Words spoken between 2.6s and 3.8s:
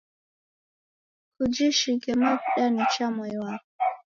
nicha mwai wapo